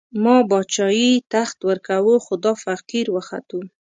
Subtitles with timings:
[0.23, 3.59] ما باچايي، تخت ورکوو، خو دا فقير وختو